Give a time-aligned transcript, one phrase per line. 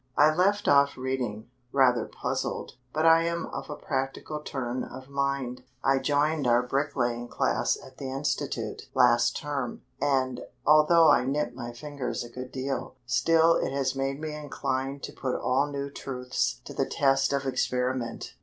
[0.17, 5.61] I left off reading, rather puzzled, but I am of a practical turn of mind.
[5.83, 11.71] I joined our bricklaying class at the institute last term, and, although I nip my
[11.71, 16.61] fingers a good deal, still it has made me inclined to put all new truths
[16.65, 18.33] to the test of experiment.